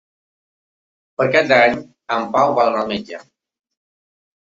Per 1.19 1.27
Cap 1.37 1.53
d'Any 1.53 1.77
en 2.17 2.27
Pau 2.39 2.57
vol 2.59 2.75
anar 2.75 2.83
al 2.83 2.93
metge. 2.97 3.25